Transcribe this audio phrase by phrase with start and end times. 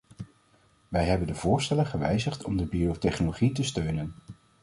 [0.89, 4.15] Wij hebben de voorstellen gewijzigd om de biotechnologie te steunen.